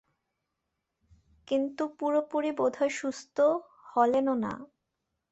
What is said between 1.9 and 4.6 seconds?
পুরোপুরি বোধহয় সুস্থ হলেনও না।